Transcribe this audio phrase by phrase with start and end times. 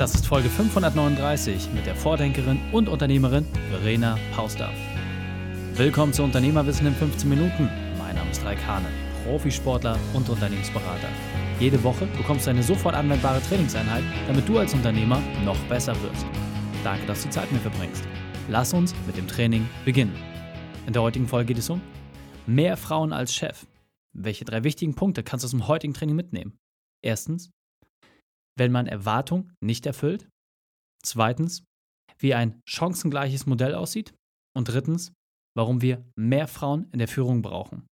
[0.00, 4.70] Das ist Folge 539 mit der Vordenkerin und Unternehmerin Verena Pauster.
[5.74, 7.68] Willkommen zu Unternehmerwissen in 15 Minuten.
[7.98, 8.86] Mein Name ist Raik Hane,
[9.26, 11.10] Profisportler und Unternehmensberater.
[11.58, 16.24] Jede Woche bekommst du eine sofort anwendbare Trainingseinheit, damit du als Unternehmer noch besser wirst.
[16.82, 18.02] Danke, dass du Zeit mit mir verbringst.
[18.48, 20.16] Lass uns mit dem Training beginnen.
[20.86, 21.82] In der heutigen Folge geht es um
[22.46, 23.66] mehr Frauen als Chef.
[24.14, 26.58] Welche drei wichtigen Punkte kannst du aus dem heutigen Training mitnehmen?
[27.02, 27.50] Erstens,
[28.60, 30.28] wenn man Erwartung nicht erfüllt.
[31.02, 31.64] Zweitens,
[32.18, 34.12] wie ein chancengleiches Modell aussieht.
[34.54, 35.12] Und drittens,
[35.56, 37.86] warum wir mehr Frauen in der Führung brauchen.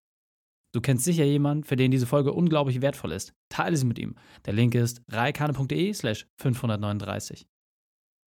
[0.74, 3.32] Du kennst sicher jemanden, für den diese Folge unglaublich wertvoll ist.
[3.48, 4.16] Teile sie mit ihm.
[4.46, 7.48] Der Link ist reikane.de slash 539.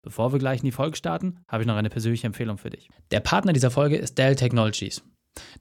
[0.04, 2.90] Bevor wir gleich in die Folge starten, habe ich noch eine persönliche Empfehlung für dich.
[3.12, 5.04] Der Partner dieser Folge ist Dell Technologies.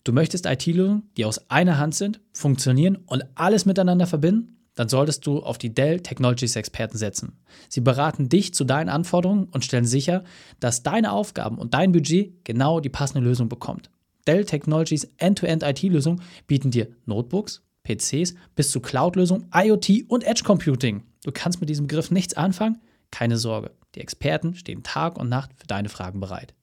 [0.02, 4.63] Du möchtest IT-Lösungen, die aus einer Hand sind, funktionieren und alles miteinander verbinden?
[4.74, 7.38] Dann solltest du auf die Dell Technologies Experten setzen.
[7.68, 10.24] Sie beraten dich zu deinen Anforderungen und stellen sicher,
[10.60, 13.90] dass deine Aufgaben und dein Budget genau die passende Lösung bekommt.
[14.26, 21.02] Dell Technologies End-to-End IT-Lösungen bieten dir Notebooks, PCs bis zu Cloud-Lösungen, IoT und Edge Computing.
[21.24, 22.80] Du kannst mit diesem Begriff nichts anfangen?
[23.10, 23.70] Keine Sorge.
[23.94, 26.54] Die Experten stehen Tag und Nacht für deine Fragen bereit.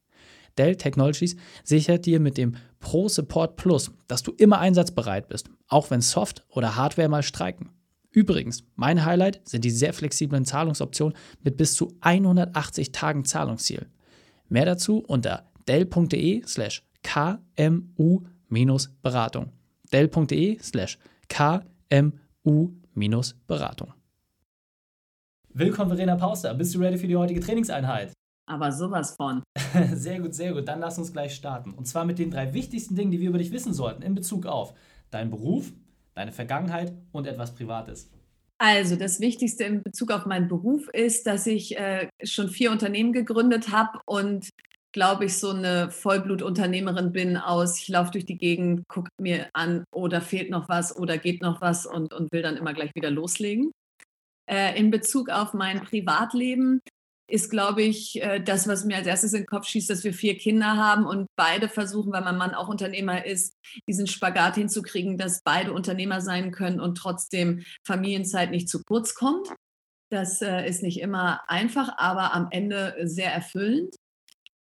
[0.57, 5.91] Dell Technologies sichert dir mit dem Pro Support Plus, dass du immer einsatzbereit bist, auch
[5.91, 7.69] wenn Soft- oder Hardware mal streiken.
[8.11, 13.87] Übrigens, mein Highlight sind die sehr flexiblen Zahlungsoptionen mit bis zu 180 Tagen Zahlungsziel.
[14.49, 19.51] Mehr dazu unter dell.de slash kmu-beratung.
[19.93, 20.97] dell.de slash
[21.29, 23.93] kmu-beratung.
[25.53, 26.53] Willkommen, Verena Pauster.
[26.53, 28.11] Bist du ready für die heutige Trainingseinheit?
[28.45, 29.41] Aber sowas von.
[29.93, 30.67] Sehr gut, sehr gut.
[30.67, 31.73] Dann lass uns gleich starten.
[31.73, 34.45] Und zwar mit den drei wichtigsten Dingen, die wir über dich wissen sollten in Bezug
[34.45, 34.73] auf
[35.09, 35.71] deinen Beruf,
[36.13, 38.11] deine Vergangenheit und etwas Privates?
[38.57, 43.11] Also das Wichtigste in Bezug auf meinen Beruf ist, dass ich äh, schon vier Unternehmen
[43.11, 44.49] gegründet habe und
[44.93, 49.85] glaube ich, so eine Vollblutunternehmerin bin aus, ich laufe durch die Gegend, gucke mir an,
[49.93, 52.93] oder oh, fehlt noch was oder geht noch was und, und will dann immer gleich
[52.93, 53.71] wieder loslegen.
[54.49, 56.81] Äh, in Bezug auf mein Privatleben
[57.31, 60.13] ist, glaube ich, äh, das, was mir als erstes in den Kopf schießt, dass wir
[60.13, 63.55] vier Kinder haben und beide versuchen, weil mein Mann auch Unternehmer ist,
[63.87, 69.49] diesen Spagat hinzukriegen, dass beide Unternehmer sein können und trotzdem Familienzeit nicht zu kurz kommt.
[70.11, 73.95] Das äh, ist nicht immer einfach, aber am Ende sehr erfüllend.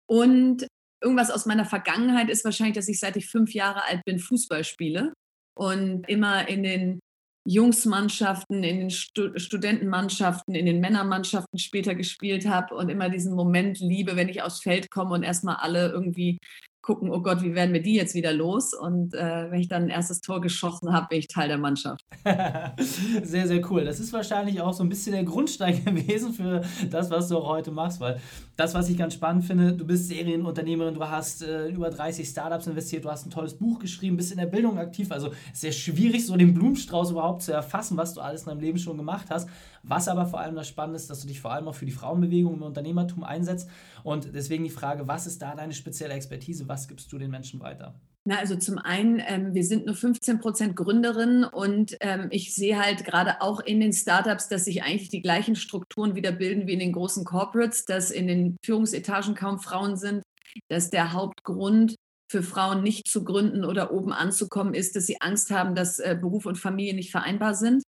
[0.07, 0.67] Und
[1.03, 4.65] irgendwas aus meiner Vergangenheit ist wahrscheinlich, dass ich seit ich fünf Jahre alt bin Fußball
[4.65, 5.13] spiele
[5.57, 7.01] und immer in den
[7.49, 13.81] Jungsmannschaften, in den Stu Studentenmannschaften, in den Männermannschaften später gespielt habe und immer diesen Moment
[13.81, 16.39] liebe, wenn ich aufs Feld komme und erstmal alle irgendwie
[16.83, 18.73] gucken, oh Gott, wie werden wir die jetzt wieder los?
[18.73, 22.03] Und äh, wenn ich dann ein erstes Tor geschossen habe, bin ich Teil der Mannschaft.
[23.23, 23.85] sehr, sehr cool.
[23.85, 27.49] Das ist wahrscheinlich auch so ein bisschen der Grundstein gewesen für das, was du auch
[27.49, 28.21] heute machst, weil
[28.59, 32.67] das, was ich ganz spannend finde, du bist Serienunternehmerin, du hast äh, über 30 Startups
[32.67, 35.13] investiert, du hast ein tolles Buch geschrieben, bist in der Bildung aktiv.
[35.13, 38.79] Also sehr schwierig, so den Blumenstrauß überhaupt zu erfassen, was du alles in deinem Leben
[38.79, 39.49] schon gemacht hast.
[39.85, 41.93] Was aber vor allem das Spannende ist, dass du dich vor allem auch für die
[41.93, 43.69] Frauenbewegung im Unternehmertum einsetzt.
[44.03, 46.67] Und deswegen die Frage, was ist da deine spezielle Expertise?
[46.67, 47.93] Was was gibst du den Menschen weiter?
[48.29, 52.79] Na, also zum einen, ähm, wir sind nur 15 Prozent Gründerinnen und ähm, ich sehe
[52.79, 56.75] halt gerade auch in den Startups, dass sich eigentlich die gleichen Strukturen wieder bilden wie
[56.75, 60.23] in den großen Corporates, dass in den Führungsetagen kaum Frauen sind,
[60.69, 61.95] dass der Hauptgrund
[62.31, 66.15] für Frauen nicht zu gründen oder oben anzukommen ist, dass sie Angst haben, dass äh,
[66.21, 67.83] Beruf und Familie nicht vereinbar sind.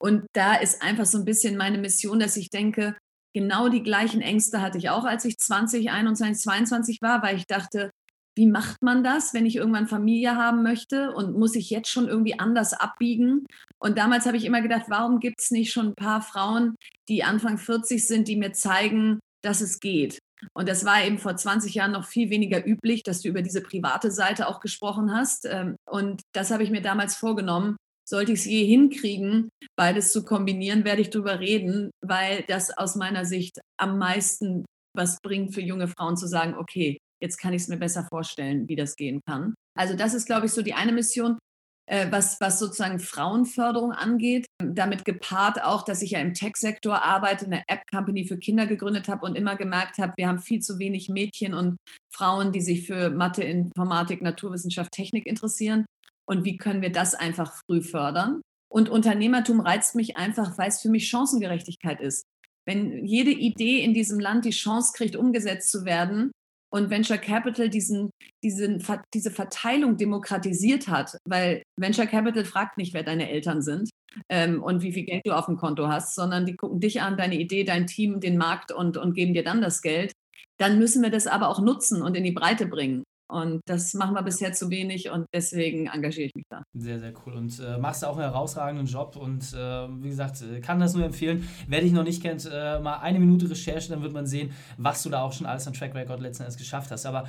[0.00, 2.96] Und da ist einfach so ein bisschen meine Mission, dass ich denke,
[3.34, 7.46] genau die gleichen Ängste hatte ich auch, als ich 20, 21, 22 war, weil ich
[7.46, 7.90] dachte,
[8.34, 12.08] wie macht man das, wenn ich irgendwann Familie haben möchte und muss ich jetzt schon
[12.08, 13.46] irgendwie anders abbiegen?
[13.78, 16.76] Und damals habe ich immer gedacht, warum gibt es nicht schon ein paar Frauen,
[17.08, 20.18] die Anfang 40 sind, die mir zeigen, dass es geht?
[20.54, 23.60] Und das war eben vor 20 Jahren noch viel weniger üblich, dass du über diese
[23.60, 25.46] private Seite auch gesprochen hast.
[25.46, 27.76] Ähm, und das habe ich mir damals vorgenommen.
[28.08, 32.96] Sollte ich es je hinkriegen, beides zu kombinieren, werde ich darüber reden, weil das aus
[32.96, 34.64] meiner Sicht am meisten
[34.94, 38.68] was bringt für junge Frauen zu sagen, okay, Jetzt kann ich es mir besser vorstellen,
[38.68, 39.54] wie das gehen kann.
[39.78, 41.38] Also das ist, glaube ich, so die eine Mission,
[41.86, 44.46] äh, was, was sozusagen Frauenförderung angeht.
[44.58, 49.24] Damit gepaart auch, dass ich ja im Tech-Sektor arbeite, eine App-Company für Kinder gegründet habe
[49.24, 51.76] und immer gemerkt habe, wir haben viel zu wenig Mädchen und
[52.12, 55.86] Frauen, die sich für Mathe, Informatik, Naturwissenschaft, Technik interessieren.
[56.26, 58.42] Und wie können wir das einfach früh fördern?
[58.68, 62.24] Und Unternehmertum reizt mich einfach, weil es für mich Chancengerechtigkeit ist.
[62.64, 66.32] Wenn jede Idee in diesem Land die Chance kriegt, umgesetzt zu werden,
[66.72, 68.10] und Venture Capital diesen,
[68.42, 68.82] diesen,
[69.12, 73.90] diese Verteilung demokratisiert hat, weil Venture Capital fragt nicht, wer deine Eltern sind
[74.30, 77.18] ähm, und wie viel Geld du auf dem Konto hast, sondern die gucken dich an,
[77.18, 80.12] deine Idee, dein Team, den Markt und, und geben dir dann das Geld.
[80.58, 83.04] Dann müssen wir das aber auch nutzen und in die Breite bringen.
[83.32, 86.64] Und das machen wir bisher zu wenig und deswegen engagiere ich mich da.
[86.74, 87.32] Sehr, sehr cool.
[87.32, 91.06] Und äh, machst auch einen herausragenden Job und äh, wie gesagt, äh, kann das nur
[91.06, 91.48] empfehlen.
[91.66, 95.02] Wer dich noch nicht kennt, äh, mal eine Minute Recherche, dann wird man sehen, was
[95.02, 97.06] du da auch schon alles an Track Record letzten Endes geschafft hast.
[97.06, 97.26] Aber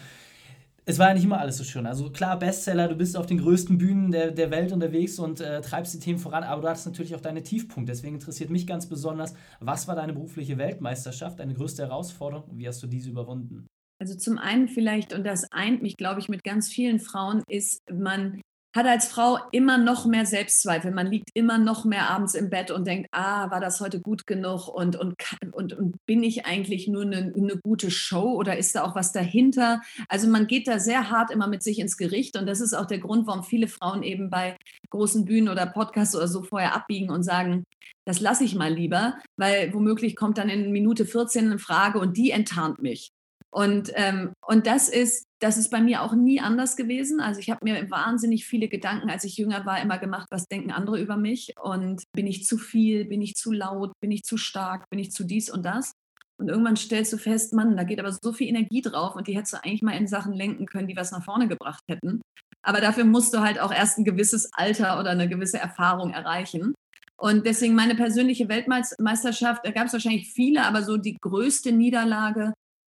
[0.86, 1.86] es war ja nicht immer alles so schön.
[1.86, 5.62] Also klar, Bestseller, du bist auf den größten Bühnen der, der Welt unterwegs und äh,
[5.62, 7.94] treibst die Themen voran, aber du hattest natürlich auch deine Tiefpunkte.
[7.94, 12.68] Deswegen interessiert mich ganz besonders, was war deine berufliche Weltmeisterschaft, deine größte Herausforderung und wie
[12.68, 13.68] hast du diese überwunden?
[14.04, 17.90] Also zum einen vielleicht, und das eint mich, glaube ich, mit ganz vielen Frauen, ist,
[17.90, 18.42] man
[18.76, 20.92] hat als Frau immer noch mehr Selbstzweifel.
[20.92, 24.28] Man liegt immer noch mehr abends im Bett und denkt, ah, war das heute gut
[24.28, 25.16] genug und, und,
[25.54, 29.14] und, und bin ich eigentlich nur eine, eine, gute Show oder ist da auch was
[29.14, 29.80] dahinter?
[30.10, 32.88] Also man geht da sehr hart immer mit sich ins Gericht und das ist auch
[32.88, 34.58] der Grund, warum viele Frauen eben bei
[34.90, 37.64] großen Bühnen oder Podcasts oder so vorher abbiegen und sagen,
[38.04, 42.18] das lasse ich mal lieber, weil womöglich kommt dann in Minute 14 eine Frage und
[42.18, 43.13] die enttarnt mich.
[43.54, 47.20] Und, ähm, und das ist, das ist bei mir auch nie anders gewesen.
[47.20, 50.72] Also ich habe mir wahnsinnig viele Gedanken, als ich jünger war, immer gemacht, was denken
[50.72, 54.38] andere über mich und bin ich zu viel, bin ich zu laut, bin ich zu
[54.38, 55.94] stark, bin ich zu dies und das.
[56.40, 59.38] Und irgendwann stellst du fest, Mann, da geht aber so viel Energie drauf und die
[59.38, 62.22] hättest du eigentlich mal in Sachen lenken können, die was nach vorne gebracht hätten.
[62.64, 66.74] Aber dafür musst du halt auch erst ein gewisses Alter oder eine gewisse Erfahrung erreichen.
[67.18, 72.53] Und deswegen meine persönliche Weltmeisterschaft, da gab es wahrscheinlich viele, aber so die größte Niederlage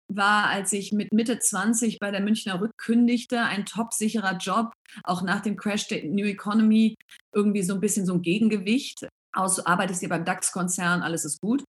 [0.10, 4.74] war, als ich mit Mitte 20 bei der Münchner Rück kündigte, ein top-sicherer Job,
[5.04, 6.96] auch nach dem Crash der New Economy,
[7.34, 9.08] irgendwie so ein bisschen so ein Gegengewicht.
[9.32, 11.64] Aus, arbeitest hier beim DAX-Konzern, alles ist gut.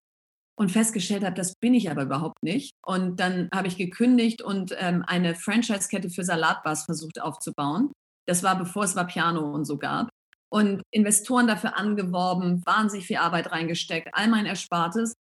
[0.59, 2.73] Und festgestellt habe, das bin ich aber überhaupt nicht.
[2.85, 7.93] Und dann habe ich gekündigt und ähm, eine Franchise-Kette für Salatbars versucht aufzubauen.
[8.27, 10.11] Das war bevor es Piano und so gab.
[10.53, 15.15] Und Investoren dafür angeworben, wahnsinnig viel Arbeit reingesteckt, all mein Erspartes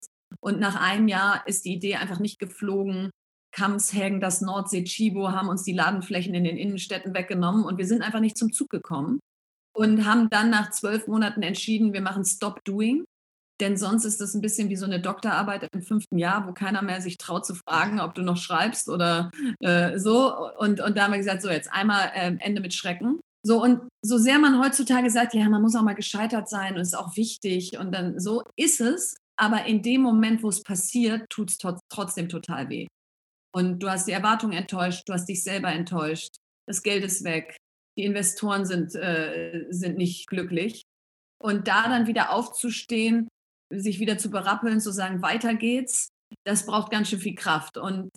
[0.41, 3.11] und nach einem Jahr ist die Idee einfach nicht geflogen.
[3.53, 8.03] Kamshagen, das Nordsee, Chibo haben uns die Ladenflächen in den Innenstädten weggenommen und wir sind
[8.03, 9.21] einfach nicht zum Zug gekommen
[9.75, 13.05] und haben dann nach zwölf Monaten entschieden, wir machen Stop Doing.
[13.61, 16.83] Denn sonst ist das ein bisschen wie so eine Doktorarbeit im fünften Jahr, wo keiner
[16.83, 19.31] mehr sich traut zu fragen, ob du noch schreibst oder
[19.61, 20.35] äh, so.
[20.59, 23.19] Und, und da haben wir gesagt, so jetzt einmal äh, Ende mit Schrecken.
[23.43, 26.81] So, und so sehr man heutzutage sagt, ja, man muss auch mal gescheitert sein und
[26.81, 29.17] ist auch wichtig und dann so ist es.
[29.39, 32.87] Aber in dem Moment, wo es passiert, tut es trotzdem total weh.
[33.55, 36.37] Und du hast die Erwartung enttäuscht, du hast dich selber enttäuscht,
[36.67, 37.57] das Geld ist weg,
[37.99, 40.83] die Investoren sind, äh, sind nicht glücklich.
[41.43, 43.29] Und da dann wieder aufzustehen,
[43.73, 46.09] sich wieder zu berappeln, zu sagen, weiter geht's,
[46.45, 47.79] das braucht ganz schön viel Kraft.
[47.79, 48.11] Und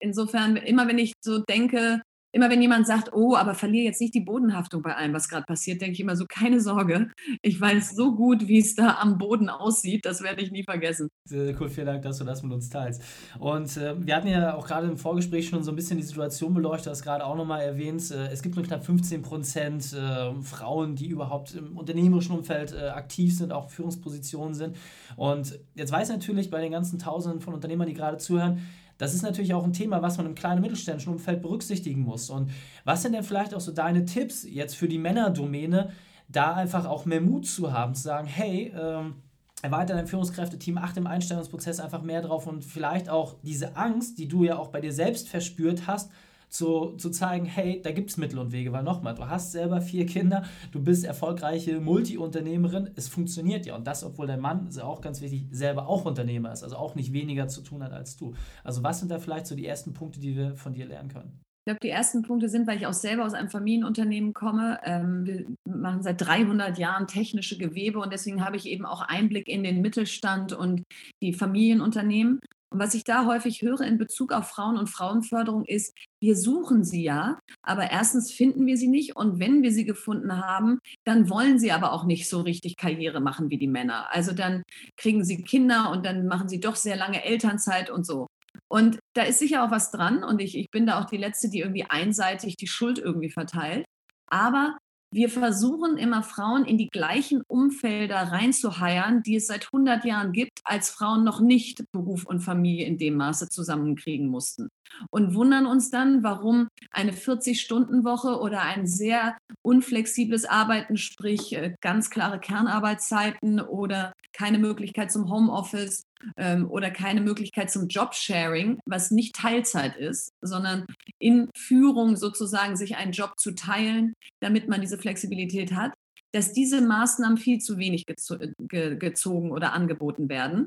[0.00, 2.02] insofern, immer wenn ich so denke,
[2.36, 5.46] immer wenn jemand sagt, oh, aber verliere jetzt nicht die Bodenhaftung bei allem, was gerade
[5.46, 7.10] passiert, denke ich immer so, keine Sorge.
[7.40, 10.04] Ich weiß so gut, wie es da am Boden aussieht.
[10.04, 11.08] Das werde ich nie vergessen.
[11.24, 13.02] Sehr cool, vielen Dank, dass du das mit uns teilst.
[13.38, 16.52] Und äh, wir hatten ja auch gerade im Vorgespräch schon so ein bisschen die Situation
[16.52, 18.10] beleuchtet, das gerade auch nochmal erwähnt.
[18.10, 22.88] Äh, es gibt nur knapp 15 Prozent äh, Frauen, die überhaupt im unternehmerischen Umfeld äh,
[22.88, 24.76] aktiv sind, auch Führungspositionen sind.
[25.16, 28.60] Und jetzt weiß natürlich bei den ganzen Tausenden von Unternehmern, die gerade zuhören,
[28.98, 32.30] das ist natürlich auch ein Thema, was man im kleinen mittelständischen Umfeld berücksichtigen muss.
[32.30, 32.50] Und
[32.84, 35.90] was sind denn vielleicht auch so deine Tipps jetzt für die Männerdomäne,
[36.28, 39.16] da einfach auch mehr Mut zu haben, zu sagen, hey, ähm,
[39.62, 44.28] erweitert dein Führungskräfteteam, achte im Einstellungsprozess einfach mehr drauf und vielleicht auch diese Angst, die
[44.28, 46.10] du ja auch bei dir selbst verspürt hast,
[46.48, 49.80] zu, zu zeigen, hey, da gibt es Mittel und Wege, weil nochmal, du hast selber
[49.80, 54.78] vier Kinder, du bist erfolgreiche Multi-Unternehmerin, es funktioniert ja und das, obwohl dein Mann, ist
[54.78, 57.92] ja auch ganz wichtig, selber auch Unternehmer ist, also auch nicht weniger zu tun hat
[57.92, 58.34] als du.
[58.64, 61.40] Also was sind da vielleicht so die ersten Punkte, die wir von dir lernen können?
[61.66, 64.78] Ich glaube, die ersten Punkte sind, weil ich auch selber aus einem Familienunternehmen komme.
[64.84, 69.48] Ähm, wir machen seit 300 Jahren technische Gewebe und deswegen habe ich eben auch Einblick
[69.48, 70.84] in den Mittelstand und
[71.20, 72.38] die Familienunternehmen.
[72.76, 76.84] Und was ich da häufig höre in Bezug auf Frauen und Frauenförderung ist, wir suchen
[76.84, 81.30] sie ja, aber erstens finden wir sie nicht und wenn wir sie gefunden haben, dann
[81.30, 84.12] wollen sie aber auch nicht so richtig Karriere machen wie die Männer.
[84.12, 84.62] Also dann
[84.98, 88.26] kriegen sie Kinder und dann machen sie doch sehr lange Elternzeit und so.
[88.68, 91.48] Und da ist sicher auch was dran und ich, ich bin da auch die Letzte,
[91.48, 93.86] die irgendwie einseitig die Schuld irgendwie verteilt.
[94.30, 94.76] Aber
[95.16, 100.60] wir versuchen immer Frauen in die gleichen Umfelder reinzuheiern, die es seit 100 Jahren gibt,
[100.62, 104.68] als Frauen noch nicht Beruf und Familie in dem Maße zusammenkriegen mussten.
[105.10, 112.10] Und wundern uns dann, warum eine 40-Stunden-Woche oder ein sehr unflexibles Arbeiten, sprich äh, ganz
[112.10, 116.02] klare Kernarbeitszeiten oder keine Möglichkeit zum Homeoffice
[116.36, 120.86] ähm, oder keine Möglichkeit zum Jobsharing, was nicht Teilzeit ist, sondern
[121.18, 125.92] in Führung sozusagen sich einen Job zu teilen, damit man diese Flexibilität hat,
[126.32, 130.66] dass diese Maßnahmen viel zu wenig gezo ge gezogen oder angeboten werden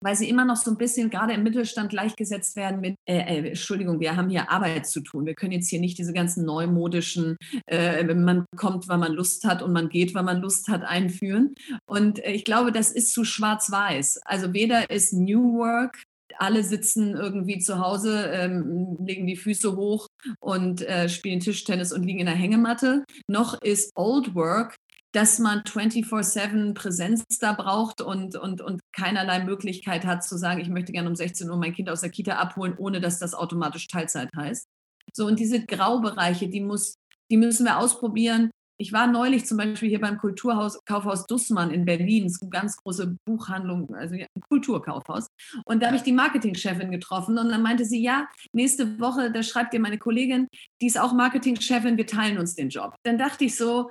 [0.00, 3.48] weil sie immer noch so ein bisschen gerade im Mittelstand gleichgesetzt werden mit, äh, äh,
[3.48, 5.26] Entschuldigung, wir haben hier Arbeit zu tun.
[5.26, 9.62] Wir können jetzt hier nicht diese ganzen neumodischen, äh, man kommt, weil man Lust hat
[9.62, 11.54] und man geht, weil man Lust hat, einführen.
[11.86, 14.20] Und äh, ich glaube, das ist zu schwarz-weiß.
[14.24, 16.02] Also weder ist New Work
[16.38, 20.06] alle sitzen irgendwie zu Hause, ähm, legen die Füße hoch
[20.38, 23.04] und äh, spielen Tischtennis und liegen in der Hängematte.
[23.28, 24.76] Noch ist Old Work
[25.12, 30.68] dass man 24-7 Präsenz da braucht und, und, und keinerlei Möglichkeit hat zu sagen, ich
[30.68, 33.88] möchte gerne um 16 Uhr mein Kind aus der Kita abholen, ohne dass das automatisch
[33.88, 34.66] Teilzeit heißt.
[35.12, 36.94] So, und diese Graubereiche, die, muss,
[37.30, 38.50] die müssen wir ausprobieren.
[38.78, 42.50] Ich war neulich zum Beispiel hier beim Kulturhaus Kaufhaus Dussmann in Berlin, das ist eine
[42.50, 45.26] ganz große Buchhandlung, also ein Kulturkaufhaus.
[45.66, 49.42] Und da habe ich die Marketingchefin getroffen und dann meinte sie, ja, nächste Woche, da
[49.42, 50.46] schreibt dir meine Kollegin,
[50.80, 52.94] die ist auch Marketingchefin, wir teilen uns den Job.
[53.02, 53.90] Dann dachte ich so,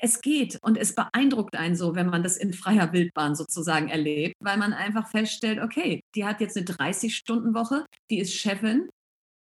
[0.00, 4.34] es geht und es beeindruckt einen so, wenn man das in freier Wildbahn sozusagen erlebt,
[4.40, 8.88] weil man einfach feststellt, okay, die hat jetzt eine 30-Stunden-Woche, die ist Chefin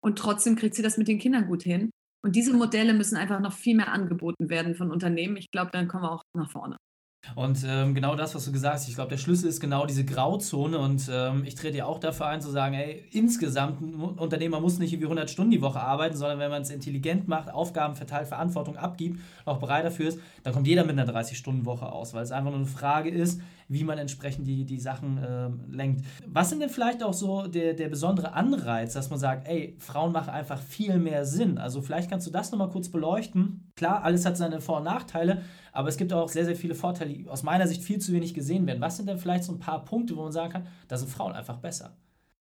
[0.02, 1.90] und trotzdem kriegt sie das mit den Kindern gut hin.
[2.24, 5.36] Und diese Modelle müssen einfach noch viel mehr angeboten werden von Unternehmen.
[5.36, 6.76] Ich glaube, dann kommen wir auch nach vorne.
[7.34, 10.04] Und ähm, genau das, was du gesagt hast, ich glaube, der Schlüssel ist genau diese
[10.04, 14.60] Grauzone und ähm, ich trete ja auch dafür ein, zu sagen, ey, insgesamt, ein Unternehmer
[14.60, 17.96] muss nicht irgendwie 100 Stunden die Woche arbeiten, sondern wenn man es intelligent macht, Aufgaben
[17.96, 22.22] verteilt, Verantwortung abgibt, auch bereit dafür ist, dann kommt jeder mit einer 30-Stunden-Woche aus, weil
[22.22, 26.04] es einfach nur eine Frage ist, wie man entsprechend die, die Sachen äh, lenkt.
[26.26, 30.12] Was sind denn vielleicht auch so der, der besondere Anreiz, dass man sagt, ey, Frauen
[30.12, 31.58] machen einfach viel mehr Sinn?
[31.58, 33.72] Also vielleicht kannst du das nochmal kurz beleuchten.
[33.76, 35.42] Klar, alles hat seine Vor- und Nachteile,
[35.72, 38.34] aber es gibt auch sehr, sehr viele Vorteile, die aus meiner Sicht viel zu wenig
[38.34, 38.80] gesehen werden.
[38.80, 41.32] Was sind denn vielleicht so ein paar Punkte, wo man sagen kann, da sind Frauen
[41.32, 41.96] einfach besser?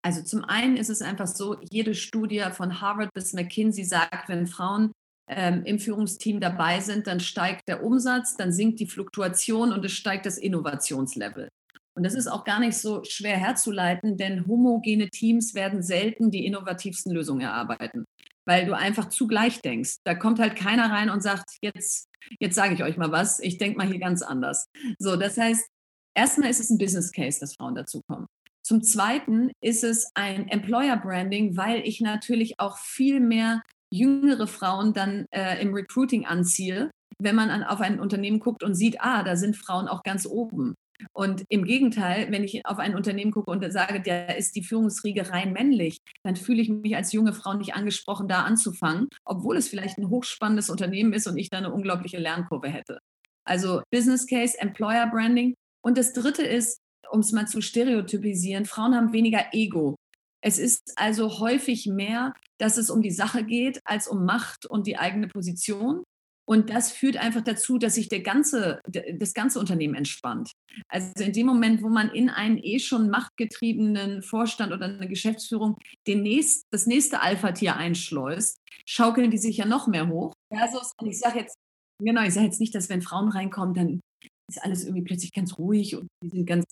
[0.05, 4.47] Also zum einen ist es einfach so, jede Studie von Harvard bis McKinsey sagt, wenn
[4.47, 4.91] Frauen
[5.27, 9.93] ähm, im Führungsteam dabei sind, dann steigt der Umsatz, dann sinkt die Fluktuation und es
[9.93, 11.49] steigt das Innovationslevel.
[11.95, 16.45] Und das ist auch gar nicht so schwer herzuleiten, denn homogene Teams werden selten die
[16.45, 18.05] innovativsten Lösungen erarbeiten,
[18.45, 19.97] weil du einfach zugleich denkst.
[20.03, 23.39] Da kommt halt keiner rein und sagt, jetzt Jetzt sage ich euch mal was.
[23.39, 24.67] Ich denke mal hier ganz anders.
[24.99, 25.65] So, das heißt,
[26.13, 28.27] erstmal ist es ein Business Case, dass Frauen dazukommen.
[28.65, 33.61] Zum Zweiten ist es ein Employer Branding, weil ich natürlich auch viel mehr
[33.93, 38.75] jüngere Frauen dann äh, im Recruiting anziehe, wenn man an, auf ein Unternehmen guckt und
[38.75, 40.75] sieht, ah, da sind Frauen auch ganz oben.
[41.11, 45.29] Und im Gegenteil, wenn ich auf ein Unternehmen gucke und sage, da ist die Führungsriege
[45.29, 49.67] rein männlich, dann fühle ich mich als junge Frau nicht angesprochen, da anzufangen, obwohl es
[49.67, 52.99] vielleicht ein hochspannendes Unternehmen ist und ich da eine unglaubliche Lernkurve hätte.
[53.45, 55.55] Also Business Case, Employer Branding.
[55.83, 56.77] Und das Dritte ist,
[57.11, 59.95] um es mal zu stereotypisieren, Frauen haben weniger Ego.
[60.41, 64.87] Es ist also häufig mehr, dass es um die Sache geht, als um Macht und
[64.87, 66.03] die eigene Position.
[66.45, 70.51] Und das führt einfach dazu, dass sich der ganze, das ganze Unternehmen entspannt.
[70.89, 75.77] Also in dem Moment, wo man in einen eh schon machtgetriebenen Vorstand oder eine Geschäftsführung
[76.05, 80.33] den nächst, das nächste Alpha-Tier einschleust, schaukeln die sich ja noch mehr hoch.
[80.49, 81.55] Und ich sage jetzt,
[82.01, 84.01] genau, ich sage jetzt nicht, dass wenn Frauen reinkommen, dann
[84.49, 86.65] ist alles irgendwie plötzlich ganz ruhig und die sind ganz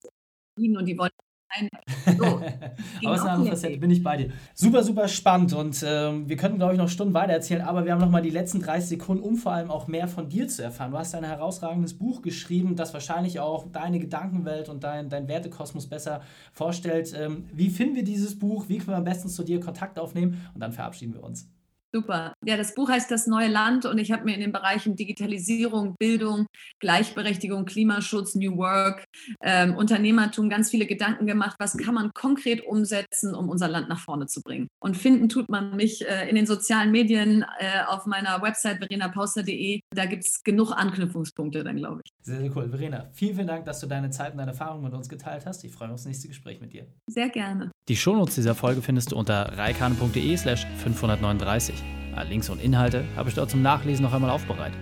[0.57, 1.11] und die wollen
[1.51, 1.69] ein,
[2.17, 2.23] so,
[3.05, 4.29] aber es eine andere Facette, bin ich bei dir.
[4.53, 7.91] Super, super spannend und ähm, wir könnten, glaube ich, noch Stunden weiter erzählen, aber wir
[7.91, 10.63] haben noch mal die letzten 30 Sekunden, um vor allem auch mehr von dir zu
[10.63, 10.91] erfahren.
[10.91, 15.87] Du hast ein herausragendes Buch geschrieben, das wahrscheinlich auch deine Gedankenwelt und dein, dein Wertekosmos
[15.87, 16.21] besser
[16.53, 17.13] vorstellt.
[17.17, 18.69] Ähm, wie finden wir dieses Buch?
[18.69, 20.45] Wie können wir am besten zu dir Kontakt aufnehmen?
[20.53, 21.49] Und dann verabschieden wir uns.
[21.93, 22.33] Super.
[22.45, 25.95] Ja, das Buch heißt Das neue Land und ich habe mir in den Bereichen Digitalisierung,
[25.99, 26.47] Bildung,
[26.79, 29.03] Gleichberechtigung, Klimaschutz, New Work,
[29.41, 33.99] ähm, Unternehmertum ganz viele Gedanken gemacht, was kann man konkret umsetzen, um unser Land nach
[33.99, 34.67] vorne zu bringen.
[34.79, 39.81] Und finden tut man mich äh, in den sozialen Medien, äh, auf meiner Website verenapauster.de.
[39.93, 42.11] Da gibt es genug Anknüpfungspunkte dann, glaube ich.
[42.21, 42.69] Sehr, sehr cool.
[42.69, 45.63] Verena, vielen, vielen Dank, dass du deine Zeit und deine Erfahrungen mit uns geteilt hast.
[45.65, 46.87] Ich freue mich auf das nächste Gespräch mit dir.
[47.07, 47.71] Sehr gerne.
[47.89, 51.80] Die Shownotes dieser Folge findest du unter reikane.de slash 539.
[52.27, 54.79] Links und Inhalte habe ich dort zum Nachlesen noch einmal aufbereitet.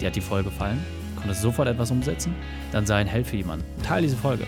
[0.00, 0.78] Dir hat die Folge gefallen?
[1.16, 2.34] Konntest du sofort etwas umsetzen?
[2.72, 3.64] Dann sei ein Held für jemanden.
[3.82, 4.44] Teil diese Folge.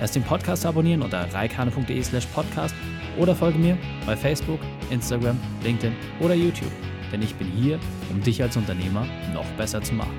[0.00, 2.74] Erst den Podcast abonnieren unter reikane.de slash podcast
[3.18, 6.72] oder folge mir bei Facebook, Instagram, LinkedIn oder YouTube.
[7.12, 7.78] Denn ich bin hier,
[8.10, 10.16] um dich als Unternehmer noch besser zu machen.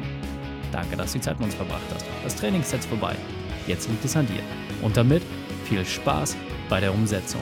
[0.71, 2.05] Danke, dass du die Zeit mit uns verbracht hast.
[2.23, 3.15] Das Training ist vorbei.
[3.67, 4.41] Jetzt liegt es an dir.
[4.81, 5.23] Und damit
[5.65, 6.35] viel Spaß
[6.69, 7.41] bei der Umsetzung.